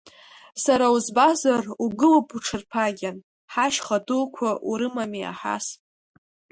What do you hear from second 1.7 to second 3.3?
угылоуп уҽырԥагьан,